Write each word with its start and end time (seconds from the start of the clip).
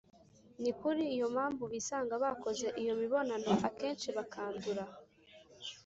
ni 0.61 0.71
kuri 0.79 1.01
iyo 1.15 1.27
mpamvu 1.35 1.63
bisanga 1.73 2.13
bakoze 2.23 2.67
iyo 2.81 2.93
mibonano 3.01 3.51
akenshi 3.69 4.07
bakandura. 4.17 4.83